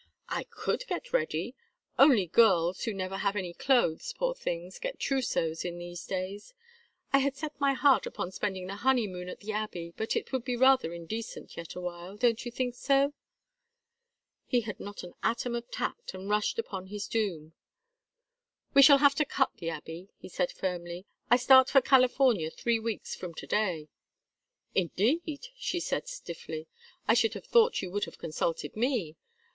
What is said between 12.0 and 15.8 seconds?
don't you think so?" He had not an atom of